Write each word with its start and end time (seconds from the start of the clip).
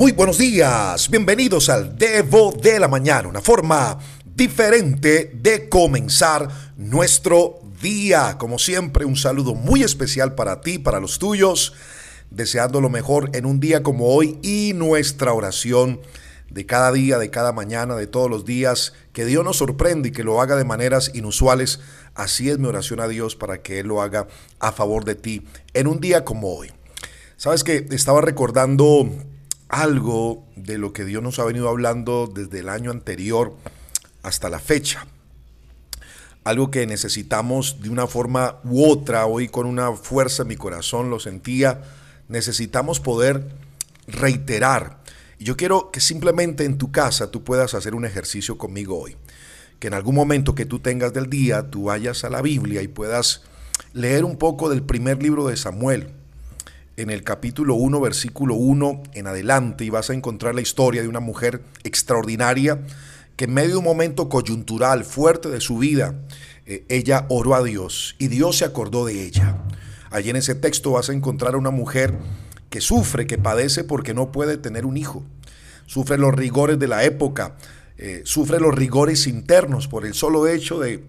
Muy 0.00 0.12
buenos 0.12 0.38
días, 0.38 1.10
bienvenidos 1.10 1.68
al 1.68 1.98
Devo 1.98 2.52
de 2.52 2.80
la 2.80 2.88
Mañana, 2.88 3.28
una 3.28 3.42
forma 3.42 3.98
diferente 4.24 5.30
de 5.34 5.68
comenzar 5.68 6.48
nuestro 6.78 7.60
día. 7.82 8.38
Como 8.38 8.58
siempre, 8.58 9.04
un 9.04 9.16
saludo 9.16 9.54
muy 9.54 9.82
especial 9.82 10.34
para 10.34 10.62
ti, 10.62 10.78
para 10.78 11.00
los 11.00 11.18
tuyos, 11.18 11.74
deseando 12.30 12.80
lo 12.80 12.88
mejor 12.88 13.28
en 13.34 13.44
un 13.44 13.60
día 13.60 13.82
como 13.82 14.06
hoy 14.14 14.38
y 14.40 14.72
nuestra 14.74 15.34
oración 15.34 16.00
de 16.48 16.64
cada 16.64 16.92
día, 16.92 17.18
de 17.18 17.28
cada 17.28 17.52
mañana, 17.52 17.94
de 17.94 18.06
todos 18.06 18.30
los 18.30 18.46
días, 18.46 18.94
que 19.12 19.26
Dios 19.26 19.44
nos 19.44 19.58
sorprende 19.58 20.08
y 20.08 20.12
que 20.12 20.24
lo 20.24 20.40
haga 20.40 20.56
de 20.56 20.64
maneras 20.64 21.10
inusuales. 21.12 21.78
Así 22.14 22.48
es 22.48 22.58
mi 22.58 22.68
oración 22.68 23.00
a 23.00 23.08
Dios 23.08 23.36
para 23.36 23.60
que 23.60 23.80
Él 23.80 23.88
lo 23.88 24.00
haga 24.00 24.28
a 24.60 24.72
favor 24.72 25.04
de 25.04 25.16
ti 25.16 25.42
en 25.74 25.86
un 25.86 26.00
día 26.00 26.24
como 26.24 26.54
hoy. 26.56 26.72
Sabes 27.36 27.64
que 27.64 27.86
estaba 27.90 28.22
recordando 28.22 29.10
algo 29.70 30.46
de 30.56 30.78
lo 30.78 30.92
que 30.92 31.04
Dios 31.04 31.22
nos 31.22 31.38
ha 31.38 31.44
venido 31.44 31.68
hablando 31.68 32.26
desde 32.26 32.58
el 32.58 32.68
año 32.68 32.90
anterior 32.90 33.56
hasta 34.22 34.50
la 34.50 34.58
fecha. 34.58 35.06
Algo 36.42 36.70
que 36.70 36.86
necesitamos 36.86 37.80
de 37.80 37.90
una 37.90 38.06
forma 38.06 38.60
u 38.64 38.84
otra, 38.84 39.26
hoy 39.26 39.48
con 39.48 39.66
una 39.66 39.92
fuerza 39.92 40.42
en 40.42 40.48
mi 40.48 40.56
corazón 40.56 41.10
lo 41.10 41.20
sentía, 41.20 41.82
necesitamos 42.28 42.98
poder 42.98 43.46
reiterar. 44.06 45.00
Y 45.38 45.44
yo 45.44 45.56
quiero 45.56 45.90
que 45.90 46.00
simplemente 46.00 46.64
en 46.64 46.76
tu 46.76 46.90
casa 46.90 47.30
tú 47.30 47.44
puedas 47.44 47.74
hacer 47.74 47.94
un 47.94 48.04
ejercicio 48.04 48.58
conmigo 48.58 48.98
hoy. 48.98 49.16
Que 49.78 49.86
en 49.86 49.94
algún 49.94 50.14
momento 50.14 50.54
que 50.54 50.66
tú 50.66 50.80
tengas 50.80 51.12
del 51.12 51.30
día, 51.30 51.70
tú 51.70 51.84
vayas 51.84 52.24
a 52.24 52.30
la 52.30 52.42
Biblia 52.42 52.82
y 52.82 52.88
puedas 52.88 53.42
leer 53.92 54.24
un 54.24 54.36
poco 54.36 54.68
del 54.68 54.82
primer 54.82 55.22
libro 55.22 55.46
de 55.46 55.56
Samuel 55.56 56.19
en 56.96 57.10
el 57.10 57.22
capítulo 57.22 57.74
1, 57.74 58.00
versículo 58.00 58.54
1 58.54 59.02
en 59.14 59.26
adelante, 59.26 59.84
y 59.84 59.90
vas 59.90 60.10
a 60.10 60.14
encontrar 60.14 60.54
la 60.54 60.60
historia 60.60 61.02
de 61.02 61.08
una 61.08 61.20
mujer 61.20 61.62
extraordinaria 61.84 62.80
que 63.36 63.44
en 63.44 63.54
medio 63.54 63.70
de 63.70 63.76
un 63.76 63.84
momento 63.84 64.28
coyuntural 64.28 65.04
fuerte 65.04 65.48
de 65.48 65.60
su 65.60 65.78
vida, 65.78 66.14
eh, 66.66 66.84
ella 66.88 67.24
oró 67.30 67.54
a 67.54 67.62
Dios 67.62 68.14
y 68.18 68.28
Dios 68.28 68.58
se 68.58 68.66
acordó 68.66 69.06
de 69.06 69.24
ella. 69.24 69.56
Allí 70.10 70.28
en 70.30 70.36
ese 70.36 70.54
texto 70.54 70.92
vas 70.92 71.08
a 71.08 71.14
encontrar 71.14 71.54
a 71.54 71.56
una 71.56 71.70
mujer 71.70 72.18
que 72.68 72.80
sufre, 72.80 73.26
que 73.26 73.38
padece 73.38 73.82
porque 73.82 74.12
no 74.12 74.30
puede 74.30 74.58
tener 74.58 74.84
un 74.84 74.96
hijo. 74.96 75.24
Sufre 75.86 76.18
los 76.18 76.34
rigores 76.34 76.78
de 76.78 76.86
la 76.86 77.04
época, 77.04 77.56
eh, 77.96 78.22
sufre 78.24 78.60
los 78.60 78.74
rigores 78.74 79.26
internos 79.26 79.88
por 79.88 80.04
el 80.04 80.14
solo 80.14 80.46
hecho 80.46 80.78
de, 80.78 81.02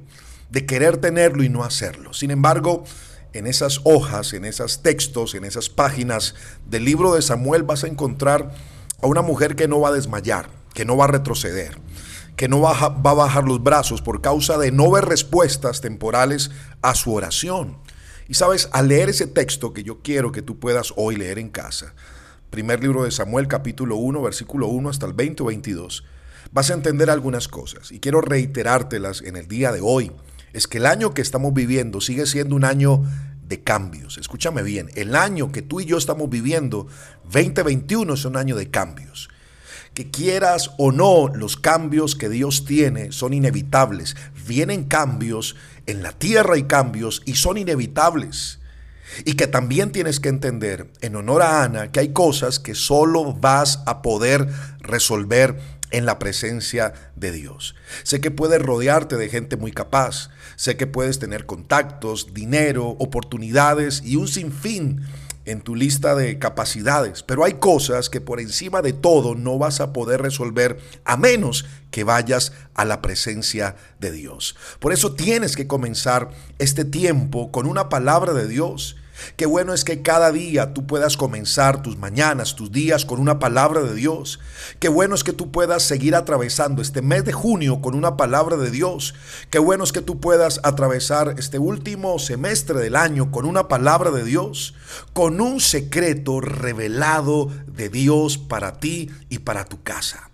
de 0.49 0.65
querer 0.65 0.97
tenerlo 0.97 1.43
y 1.43 1.49
no 1.49 1.63
hacerlo. 1.63 2.13
Sin 2.13 2.31
embargo, 2.31 2.85
en 3.33 3.47
esas 3.47 3.81
hojas, 3.83 4.33
en 4.33 4.45
esos 4.45 4.81
textos, 4.81 5.35
en 5.35 5.45
esas 5.45 5.69
páginas 5.69 6.35
del 6.67 6.85
libro 6.85 7.13
de 7.13 7.21
Samuel 7.21 7.63
vas 7.63 7.83
a 7.83 7.87
encontrar 7.87 8.53
a 9.01 9.07
una 9.07 9.21
mujer 9.21 9.55
que 9.55 9.67
no 9.67 9.79
va 9.79 9.89
a 9.89 9.93
desmayar, 9.93 10.49
que 10.73 10.85
no 10.85 10.97
va 10.97 11.05
a 11.05 11.09
retroceder, 11.09 11.77
que 12.35 12.47
no 12.47 12.61
va 12.61 12.77
a, 12.77 12.89
bajar 12.89 13.43
los 13.45 13.63
brazos 13.63 14.01
por 14.01 14.21
causa 14.21 14.57
de 14.57 14.71
no 14.71 14.91
ver 14.91 15.05
respuestas 15.05 15.81
temporales 15.81 16.51
a 16.81 16.95
su 16.95 17.13
oración. 17.13 17.77
Y 18.27 18.35
sabes, 18.35 18.69
al 18.71 18.87
leer 18.87 19.09
ese 19.09 19.27
texto 19.27 19.73
que 19.73 19.83
yo 19.83 19.99
quiero 20.01 20.31
que 20.31 20.41
tú 20.41 20.59
puedas 20.59 20.93
hoy 20.95 21.15
leer 21.15 21.39
en 21.39 21.49
casa, 21.49 21.93
primer 22.49 22.81
libro 22.81 23.03
de 23.03 23.11
Samuel 23.11 23.47
capítulo 23.47 23.95
1, 23.95 24.21
versículo 24.21 24.67
1 24.67 24.89
hasta 24.89 25.05
el 25.05 25.13
20 25.13 25.43
o 25.43 25.45
22, 25.47 26.03
vas 26.51 26.69
a 26.69 26.73
entender 26.73 27.09
algunas 27.09 27.47
cosas 27.47 27.91
y 27.91 27.99
quiero 27.99 28.21
reiterártelas 28.21 29.21
en 29.21 29.37
el 29.37 29.47
día 29.47 29.71
de 29.71 29.79
hoy 29.81 30.11
es 30.53 30.67
que 30.67 30.77
el 30.79 30.85
año 30.85 31.13
que 31.13 31.21
estamos 31.21 31.53
viviendo 31.53 32.01
sigue 32.01 32.25
siendo 32.25 32.55
un 32.55 32.65
año 32.65 33.03
de 33.47 33.61
cambios. 33.61 34.17
Escúchame 34.17 34.63
bien, 34.63 34.89
el 34.95 35.15
año 35.15 35.51
que 35.51 35.61
tú 35.61 35.81
y 35.81 35.85
yo 35.85 35.97
estamos 35.97 36.29
viviendo, 36.29 36.87
2021, 37.25 38.13
es 38.13 38.25
un 38.25 38.37
año 38.37 38.55
de 38.55 38.69
cambios. 38.69 39.29
Que 39.93 40.09
quieras 40.09 40.71
o 40.77 40.93
no, 40.93 41.27
los 41.27 41.57
cambios 41.57 42.15
que 42.15 42.29
Dios 42.29 42.63
tiene 42.63 43.11
son 43.11 43.33
inevitables. 43.33 44.15
Vienen 44.47 44.85
cambios, 44.85 45.57
en 45.85 46.01
la 46.01 46.13
tierra 46.13 46.55
hay 46.55 46.63
cambios 46.63 47.21
y 47.25 47.35
son 47.35 47.57
inevitables. 47.57 48.59
Y 49.25 49.33
que 49.33 49.47
también 49.47 49.91
tienes 49.91 50.21
que 50.21 50.29
entender, 50.29 50.89
en 51.01 51.17
honor 51.17 51.41
a 51.41 51.63
Ana, 51.63 51.91
que 51.91 51.99
hay 51.99 52.13
cosas 52.13 52.59
que 52.59 52.73
solo 52.73 53.33
vas 53.33 53.83
a 53.85 54.01
poder 54.01 54.47
resolver 54.79 55.59
en 55.91 56.05
la 56.05 56.19
presencia 56.19 56.93
de 57.15 57.31
Dios. 57.31 57.75
Sé 58.03 58.21
que 58.21 58.31
puedes 58.31 58.61
rodearte 58.61 59.17
de 59.17 59.29
gente 59.29 59.57
muy 59.57 59.71
capaz, 59.71 60.29
sé 60.55 60.77
que 60.77 60.87
puedes 60.87 61.19
tener 61.19 61.45
contactos, 61.45 62.33
dinero, 62.33 62.87
oportunidades 62.99 64.01
y 64.03 64.15
un 64.15 64.27
sinfín 64.27 65.05
en 65.45 65.61
tu 65.61 65.75
lista 65.75 66.15
de 66.15 66.37
capacidades, 66.37 67.23
pero 67.23 67.43
hay 67.43 67.53
cosas 67.53 68.09
que 68.09 68.21
por 68.21 68.39
encima 68.39 68.81
de 68.81 68.93
todo 68.93 69.35
no 69.35 69.57
vas 69.57 69.81
a 69.81 69.91
poder 69.91 70.21
resolver 70.21 70.79
a 71.03 71.17
menos 71.17 71.65
que 71.89 72.03
vayas 72.03 72.53
a 72.75 72.85
la 72.85 73.01
presencia 73.01 73.75
de 73.99 74.11
Dios. 74.11 74.55
Por 74.79 74.93
eso 74.93 75.13
tienes 75.13 75.55
que 75.55 75.67
comenzar 75.67 76.29
este 76.59 76.85
tiempo 76.85 77.51
con 77.51 77.65
una 77.65 77.89
palabra 77.89 78.33
de 78.33 78.47
Dios 78.47 78.97
Qué 79.35 79.45
bueno 79.45 79.73
es 79.73 79.83
que 79.83 80.01
cada 80.01 80.31
día 80.31 80.73
tú 80.73 80.85
puedas 80.85 81.17
comenzar 81.17 81.81
tus 81.81 81.97
mañanas, 81.97 82.55
tus 82.55 82.71
días 82.71 83.05
con 83.05 83.19
una 83.19 83.39
palabra 83.39 83.81
de 83.81 83.93
Dios. 83.93 84.39
Qué 84.79 84.89
bueno 84.89 85.15
es 85.15 85.23
que 85.23 85.33
tú 85.33 85.51
puedas 85.51 85.83
seguir 85.83 86.15
atravesando 86.15 86.81
este 86.81 87.01
mes 87.01 87.25
de 87.25 87.33
junio 87.33 87.81
con 87.81 87.95
una 87.95 88.17
palabra 88.17 88.57
de 88.57 88.71
Dios. 88.71 89.13
Qué 89.49 89.59
bueno 89.59 89.83
es 89.83 89.91
que 89.91 90.01
tú 90.01 90.19
puedas 90.19 90.59
atravesar 90.63 91.35
este 91.37 91.59
último 91.59 92.19
semestre 92.19 92.79
del 92.79 92.95
año 92.95 93.31
con 93.31 93.45
una 93.45 93.67
palabra 93.67 94.11
de 94.11 94.23
Dios, 94.23 94.73
con 95.13 95.41
un 95.41 95.59
secreto 95.59 96.41
revelado 96.41 97.49
de 97.67 97.89
Dios 97.89 98.37
para 98.37 98.79
ti 98.79 99.09
y 99.29 99.39
para 99.39 99.65
tu 99.65 99.83
casa. 99.83 100.29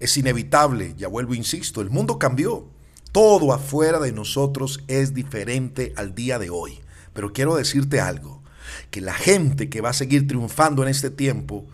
Es 0.00 0.16
inevitable, 0.16 0.94
ya 0.96 1.08
vuelvo, 1.08 1.34
insisto, 1.34 1.80
el 1.80 1.90
mundo 1.90 2.18
cambió. 2.18 2.66
Todo 3.12 3.52
afuera 3.52 4.00
de 4.00 4.12
nosotros 4.12 4.82
es 4.88 5.14
diferente 5.14 5.92
al 5.96 6.14
día 6.14 6.38
de 6.38 6.50
hoy. 6.50 6.83
Pero 7.14 7.32
quiero 7.32 7.56
decirte 7.56 8.00
algo, 8.00 8.42
que 8.90 9.00
la 9.00 9.14
gente 9.14 9.70
que 9.70 9.80
va 9.80 9.90
a 9.90 9.94
seguir 9.94 10.28
triunfando 10.28 10.82
en 10.82 10.88
este 10.88 11.10
tiempo 11.10 11.66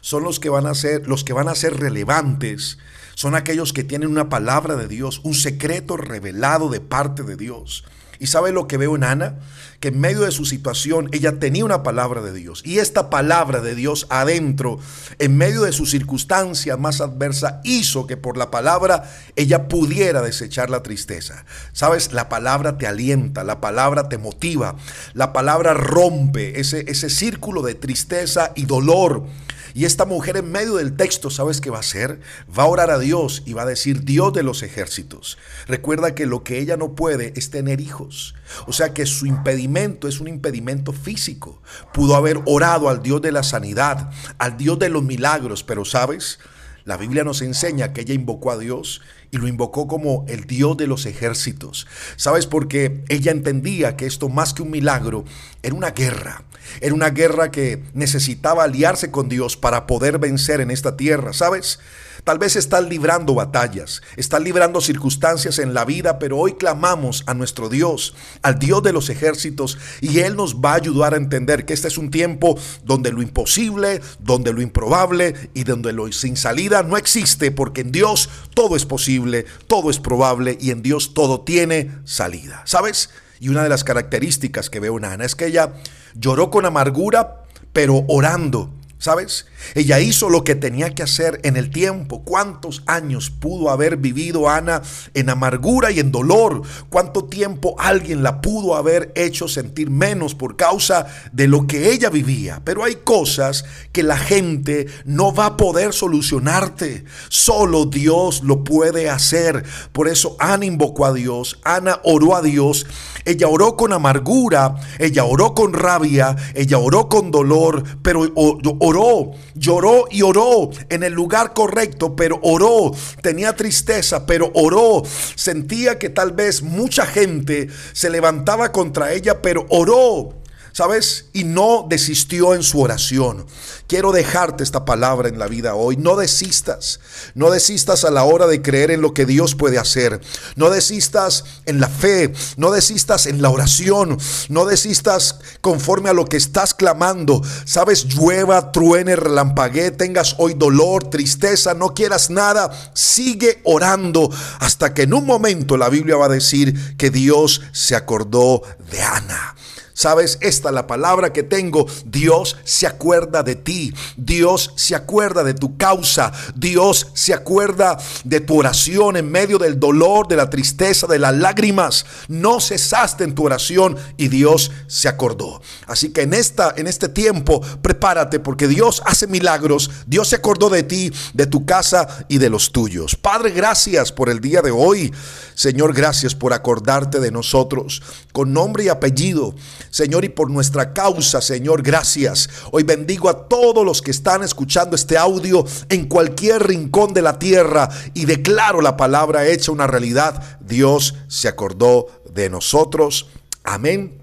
son 0.00 0.24
los 0.24 0.40
que 0.40 0.48
van 0.48 0.66
a 0.66 0.74
ser 0.74 1.06
los 1.06 1.24
que 1.24 1.32
van 1.32 1.48
a 1.48 1.54
ser 1.54 1.78
relevantes, 1.78 2.78
son 3.14 3.34
aquellos 3.34 3.72
que 3.72 3.84
tienen 3.84 4.08
una 4.10 4.28
palabra 4.28 4.76
de 4.76 4.88
Dios, 4.88 5.20
un 5.24 5.34
secreto 5.34 5.96
revelado 5.96 6.68
de 6.68 6.80
parte 6.80 7.22
de 7.22 7.36
Dios. 7.36 7.84
¿Y 8.24 8.26
sabe 8.26 8.52
lo 8.52 8.66
que 8.66 8.78
veo 8.78 8.96
en 8.96 9.04
Ana? 9.04 9.34
Que 9.80 9.88
en 9.88 10.00
medio 10.00 10.22
de 10.22 10.30
su 10.30 10.46
situación 10.46 11.10
ella 11.12 11.38
tenía 11.38 11.62
una 11.62 11.82
palabra 11.82 12.22
de 12.22 12.32
Dios. 12.32 12.62
Y 12.64 12.78
esta 12.78 13.10
palabra 13.10 13.60
de 13.60 13.74
Dios 13.74 14.06
adentro, 14.08 14.78
en 15.18 15.36
medio 15.36 15.60
de 15.60 15.72
su 15.72 15.84
circunstancia 15.84 16.78
más 16.78 17.02
adversa, 17.02 17.60
hizo 17.64 18.06
que 18.06 18.16
por 18.16 18.38
la 18.38 18.50
palabra 18.50 19.12
ella 19.36 19.68
pudiera 19.68 20.22
desechar 20.22 20.70
la 20.70 20.82
tristeza. 20.82 21.44
Sabes, 21.74 22.14
la 22.14 22.30
palabra 22.30 22.78
te 22.78 22.86
alienta, 22.86 23.44
la 23.44 23.60
palabra 23.60 24.08
te 24.08 24.16
motiva, 24.16 24.74
la 25.12 25.34
palabra 25.34 25.74
rompe 25.74 26.58
ese, 26.58 26.90
ese 26.90 27.10
círculo 27.10 27.60
de 27.60 27.74
tristeza 27.74 28.52
y 28.54 28.64
dolor 28.64 29.26
y 29.74 29.86
esta 29.86 30.04
mujer 30.04 30.36
en 30.36 30.52
medio 30.52 30.76
del 30.76 30.94
texto, 30.94 31.30
¿sabes 31.30 31.60
qué 31.60 31.68
va 31.68 31.78
a 31.78 31.80
hacer? 31.80 32.20
Va 32.56 32.62
a 32.62 32.66
orar 32.66 32.92
a 32.92 32.98
Dios 33.00 33.42
y 33.44 33.54
va 33.54 33.62
a 33.62 33.66
decir, 33.66 34.04
Dios 34.04 34.32
de 34.32 34.44
los 34.44 34.62
ejércitos. 34.62 35.36
Recuerda 35.66 36.14
que 36.14 36.26
lo 36.26 36.44
que 36.44 36.60
ella 36.60 36.76
no 36.76 36.94
puede 36.94 37.32
es 37.34 37.50
tener 37.50 37.80
hijos. 37.80 38.36
O 38.68 38.72
sea 38.72 38.94
que 38.94 39.04
su 39.04 39.26
impedimento 39.26 40.06
es 40.06 40.20
un 40.20 40.28
impedimento 40.28 40.92
físico. 40.92 41.60
Pudo 41.92 42.14
haber 42.14 42.40
orado 42.46 42.88
al 42.88 43.02
Dios 43.02 43.20
de 43.20 43.32
la 43.32 43.42
sanidad, 43.42 44.10
al 44.38 44.56
Dios 44.56 44.78
de 44.78 44.90
los 44.90 45.02
milagros, 45.02 45.64
pero 45.64 45.84
¿sabes? 45.84 46.38
La 46.84 46.98
Biblia 46.98 47.24
nos 47.24 47.40
enseña 47.40 47.94
que 47.94 48.02
ella 48.02 48.12
invocó 48.12 48.50
a 48.50 48.58
Dios 48.58 49.00
y 49.30 49.38
lo 49.38 49.48
invocó 49.48 49.88
como 49.88 50.26
el 50.28 50.44
Dios 50.44 50.76
de 50.76 50.86
los 50.86 51.06
ejércitos. 51.06 51.86
¿Sabes? 52.16 52.46
Porque 52.46 53.02
ella 53.08 53.32
entendía 53.32 53.96
que 53.96 54.04
esto 54.04 54.28
más 54.28 54.52
que 54.52 54.62
un 54.62 54.70
milagro 54.70 55.24
era 55.62 55.74
una 55.74 55.92
guerra. 55.92 56.44
Era 56.82 56.94
una 56.94 57.10
guerra 57.10 57.50
que 57.50 57.82
necesitaba 57.94 58.64
aliarse 58.64 59.10
con 59.10 59.30
Dios 59.30 59.56
para 59.56 59.86
poder 59.86 60.18
vencer 60.18 60.60
en 60.60 60.70
esta 60.70 60.96
tierra. 60.96 61.32
¿Sabes? 61.32 61.78
Tal 62.24 62.38
vez 62.38 62.56
estás 62.56 62.82
librando 62.88 63.34
batallas, 63.34 64.00
estás 64.16 64.40
librando 64.40 64.80
circunstancias 64.80 65.58
en 65.58 65.74
la 65.74 65.84
vida, 65.84 66.18
pero 66.18 66.38
hoy 66.38 66.54
clamamos 66.54 67.22
a 67.26 67.34
nuestro 67.34 67.68
Dios, 67.68 68.14
al 68.40 68.58
Dios 68.58 68.82
de 68.82 68.94
los 68.94 69.10
ejércitos, 69.10 69.76
y 70.00 70.20
Él 70.20 70.34
nos 70.34 70.56
va 70.56 70.72
a 70.72 70.76
ayudar 70.76 71.12
a 71.12 71.18
entender 71.18 71.66
que 71.66 71.74
este 71.74 71.88
es 71.88 71.98
un 71.98 72.10
tiempo 72.10 72.58
donde 72.82 73.12
lo 73.12 73.20
imposible, 73.20 74.00
donde 74.20 74.54
lo 74.54 74.62
improbable 74.62 75.34
y 75.52 75.64
donde 75.64 75.92
lo 75.92 76.10
sin 76.12 76.38
salida 76.38 76.73
no 76.82 76.96
existe, 76.96 77.50
porque 77.50 77.82
en 77.82 77.92
Dios 77.92 78.28
todo 78.54 78.76
es 78.76 78.84
posible, 78.84 79.46
todo 79.66 79.90
es 79.90 79.98
probable 79.98 80.58
y 80.60 80.70
en 80.70 80.82
Dios 80.82 81.14
todo 81.14 81.42
tiene 81.42 81.90
salida. 82.04 82.62
¿Sabes? 82.64 83.10
Y 83.40 83.48
una 83.48 83.62
de 83.62 83.68
las 83.68 83.84
características 83.84 84.70
que 84.70 84.80
veo 84.80 84.98
en 84.98 85.04
Ana 85.04 85.24
es 85.24 85.34
que 85.34 85.46
ella 85.46 85.74
lloró 86.14 86.50
con 86.50 86.66
amargura, 86.66 87.44
pero 87.72 88.04
orando. 88.08 88.70
¿Sabes? 89.04 89.44
Ella 89.74 90.00
hizo 90.00 90.30
lo 90.30 90.44
que 90.44 90.54
tenía 90.54 90.94
que 90.94 91.02
hacer 91.02 91.38
en 91.42 91.58
el 91.58 91.68
tiempo. 91.68 92.22
¿Cuántos 92.24 92.82
años 92.86 93.28
pudo 93.28 93.68
haber 93.68 93.98
vivido 93.98 94.48
Ana 94.48 94.80
en 95.12 95.28
amargura 95.28 95.90
y 95.90 96.00
en 96.00 96.10
dolor? 96.10 96.62
¿Cuánto 96.88 97.26
tiempo 97.26 97.76
alguien 97.78 98.22
la 98.22 98.40
pudo 98.40 98.76
haber 98.76 99.12
hecho 99.14 99.46
sentir 99.46 99.90
menos 99.90 100.34
por 100.34 100.56
causa 100.56 101.06
de 101.32 101.48
lo 101.48 101.66
que 101.66 101.92
ella 101.92 102.08
vivía? 102.08 102.62
Pero 102.64 102.82
hay 102.82 102.94
cosas 102.94 103.66
que 103.92 104.02
la 104.02 104.16
gente 104.16 104.86
no 105.04 105.34
va 105.34 105.46
a 105.48 105.56
poder 105.58 105.92
solucionarte. 105.92 107.04
Solo 107.28 107.84
Dios 107.84 108.42
lo 108.42 108.64
puede 108.64 109.10
hacer. 109.10 109.64
Por 109.92 110.08
eso 110.08 110.34
Ana 110.38 110.64
invocó 110.64 111.04
a 111.04 111.12
Dios. 111.12 111.60
Ana 111.62 112.00
oró 112.04 112.36
a 112.36 112.40
Dios. 112.40 112.86
Ella 113.24 113.48
oró 113.48 113.76
con 113.76 113.92
amargura. 113.92 114.74
Ella 114.98 115.24
oró 115.24 115.54
con 115.54 115.72
rabia. 115.72 116.36
Ella 116.54 116.78
oró 116.78 117.08
con 117.08 117.30
dolor. 117.30 117.82
Pero 118.02 118.30
oró 118.34 118.94
oró, 118.94 119.32
lloró 119.54 120.04
y 120.10 120.22
oró 120.22 120.70
en 120.88 121.02
el 121.02 121.12
lugar 121.12 121.52
correcto, 121.52 122.16
pero 122.16 122.38
oró, 122.42 122.92
tenía 123.22 123.54
tristeza, 123.56 124.26
pero 124.26 124.50
oró, 124.54 125.02
sentía 125.34 125.98
que 125.98 126.10
tal 126.10 126.32
vez 126.32 126.62
mucha 126.62 127.06
gente 127.06 127.68
se 127.92 128.10
levantaba 128.10 128.72
contra 128.72 129.12
ella, 129.12 129.42
pero 129.42 129.66
oró. 129.68 130.43
¿Sabes? 130.74 131.26
Y 131.32 131.44
no 131.44 131.86
desistió 131.88 132.52
en 132.52 132.64
su 132.64 132.80
oración. 132.80 133.46
Quiero 133.86 134.10
dejarte 134.10 134.64
esta 134.64 134.84
palabra 134.84 135.28
en 135.28 135.38
la 135.38 135.46
vida 135.46 135.76
hoy. 135.76 135.96
No 135.96 136.16
desistas. 136.16 136.98
No 137.34 137.50
desistas 137.50 138.04
a 138.04 138.10
la 138.10 138.24
hora 138.24 138.48
de 138.48 138.60
creer 138.60 138.90
en 138.90 139.00
lo 139.00 139.14
que 139.14 139.24
Dios 139.24 139.54
puede 139.54 139.78
hacer. 139.78 140.20
No 140.56 140.70
desistas 140.70 141.44
en 141.64 141.80
la 141.80 141.88
fe. 141.88 142.32
No 142.56 142.72
desistas 142.72 143.26
en 143.26 143.40
la 143.40 143.50
oración. 143.50 144.18
No 144.48 144.66
desistas 144.66 145.38
conforme 145.60 146.10
a 146.10 146.12
lo 146.12 146.24
que 146.24 146.36
estás 146.36 146.74
clamando. 146.74 147.40
¿Sabes? 147.64 148.06
Llueva, 148.06 148.72
truene, 148.72 149.14
relampaguee, 149.14 149.92
tengas 149.92 150.34
hoy 150.38 150.54
dolor, 150.54 151.08
tristeza, 151.08 151.74
no 151.74 151.94
quieras 151.94 152.30
nada. 152.30 152.70
Sigue 152.94 153.60
orando 153.62 154.28
hasta 154.58 154.92
que 154.92 155.02
en 155.02 155.14
un 155.14 155.24
momento 155.24 155.76
la 155.76 155.88
Biblia 155.88 156.16
va 156.16 156.26
a 156.26 156.30
decir 156.30 156.96
que 156.96 157.10
Dios 157.10 157.62
se 157.70 157.94
acordó 157.94 158.62
de 158.90 159.00
Ana. 159.00 159.54
Sabes, 159.94 160.38
esta 160.40 160.70
es 160.70 160.74
la 160.74 160.88
palabra 160.88 161.32
que 161.32 161.44
tengo. 161.44 161.86
Dios 162.04 162.56
se 162.64 162.86
acuerda 162.86 163.44
de 163.44 163.54
ti. 163.54 163.94
Dios 164.16 164.72
se 164.74 164.96
acuerda 164.96 165.44
de 165.44 165.54
tu 165.54 165.76
causa. 165.76 166.32
Dios 166.56 167.08
se 167.14 167.32
acuerda 167.32 167.96
de 168.24 168.40
tu 168.40 168.58
oración 168.58 169.16
en 169.16 169.30
medio 169.30 169.56
del 169.56 169.78
dolor, 169.78 170.26
de 170.26 170.34
la 170.34 170.50
tristeza, 170.50 171.06
de 171.06 171.20
las 171.20 171.34
lágrimas. 171.34 172.06
No 172.26 172.60
cesaste 172.60 173.22
en 173.22 173.36
tu 173.36 173.44
oración 173.44 173.96
y 174.16 174.28
Dios 174.28 174.72
se 174.88 175.08
acordó. 175.08 175.62
Así 175.86 176.10
que 176.10 176.22
en 176.22 176.34
esta 176.34 176.74
en 176.76 176.88
este 176.88 177.08
tiempo 177.08 177.60
prepárate 177.80 178.40
porque 178.40 178.66
Dios 178.66 179.00
hace 179.06 179.28
milagros. 179.28 179.90
Dios 180.06 180.28
se 180.28 180.36
acordó 180.36 180.70
de 180.70 180.82
ti, 180.82 181.12
de 181.34 181.46
tu 181.46 181.64
casa 181.64 182.26
y 182.28 182.38
de 182.38 182.50
los 182.50 182.72
tuyos. 182.72 183.14
Padre, 183.14 183.50
gracias 183.50 184.10
por 184.10 184.28
el 184.28 184.40
día 184.40 184.60
de 184.60 184.72
hoy. 184.72 185.12
Señor, 185.54 185.94
gracias 185.94 186.34
por 186.34 186.52
acordarte 186.52 187.20
de 187.20 187.30
nosotros 187.30 188.02
con 188.32 188.52
nombre 188.52 188.84
y 188.84 188.88
apellido. 188.88 189.54
Señor, 189.94 190.24
y 190.24 190.28
por 190.28 190.50
nuestra 190.50 190.92
causa, 190.92 191.40
Señor, 191.40 191.80
gracias. 191.80 192.50
Hoy 192.72 192.82
bendigo 192.82 193.28
a 193.28 193.46
todos 193.46 193.86
los 193.86 194.02
que 194.02 194.10
están 194.10 194.42
escuchando 194.42 194.96
este 194.96 195.16
audio 195.16 195.64
en 195.88 196.08
cualquier 196.08 196.66
rincón 196.66 197.14
de 197.14 197.22
la 197.22 197.38
tierra 197.38 197.88
y 198.12 198.24
declaro 198.24 198.80
la 198.80 198.96
palabra 198.96 199.46
hecha 199.46 199.70
una 199.70 199.86
realidad. 199.86 200.58
Dios 200.58 201.14
se 201.28 201.46
acordó 201.46 202.08
de 202.28 202.50
nosotros. 202.50 203.28
Amén 203.62 204.18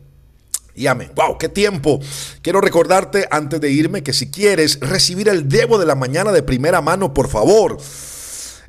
y 0.76 0.88
amén. 0.88 1.14
¡Wow! 1.16 1.38
¡Qué 1.38 1.48
tiempo! 1.48 2.02
Quiero 2.42 2.60
recordarte 2.60 3.30
antes 3.32 3.62
de 3.62 3.72
irme 3.72 4.04
que 4.04 4.12
si 4.12 4.30
quieres 4.30 4.78
recibir 4.82 5.30
el 5.30 5.48
Debo 5.48 5.78
de 5.78 5.86
la 5.86 5.96
mañana 5.96 6.34
de 6.34 6.44
primera 6.44 6.82
mano, 6.82 7.14
por 7.14 7.30
favor 7.30 7.78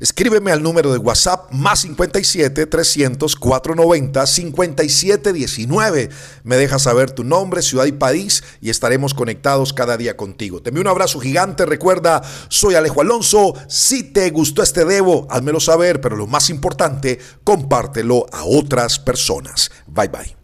Escríbeme 0.03 0.51
al 0.51 0.61
número 0.61 0.91
de 0.91 0.97
WhatsApp 0.97 1.49
más 1.53 1.79
57 1.79 2.65
300 2.65 3.37
490 3.37 4.27
5719. 4.27 6.09
Me 6.43 6.57
dejas 6.57 6.81
saber 6.81 7.11
tu 7.11 7.23
nombre, 7.23 7.61
ciudad 7.61 7.85
y 7.85 7.93
país 7.93 8.43
y 8.59 8.69
estaremos 8.69 9.13
conectados 9.13 9.71
cada 9.71 9.95
día 9.95 10.17
contigo. 10.17 10.61
Te 10.61 10.71
envío 10.71 10.81
un 10.81 10.89
abrazo 10.89 11.21
gigante. 11.21 11.65
Recuerda, 11.65 12.21
soy 12.49 12.75
Alejo 12.75 12.99
Alonso. 12.99 13.53
Si 13.69 14.03
te 14.03 14.29
gustó 14.31 14.61
este 14.61 14.83
debo, 14.83 15.25
házmelo 15.29 15.61
saber, 15.61 16.01
pero 16.01 16.17
lo 16.17 16.27
más 16.27 16.49
importante, 16.49 17.19
compártelo 17.45 18.25
a 18.33 18.43
otras 18.43 18.99
personas. 18.99 19.71
Bye 19.87 20.09
bye. 20.09 20.42